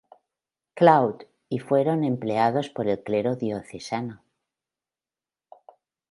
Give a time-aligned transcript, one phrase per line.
[0.73, 4.23] Cloud y fueron reemplazados por el clero diocesano.